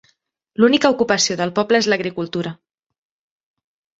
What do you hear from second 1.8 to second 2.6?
és l'agricultura.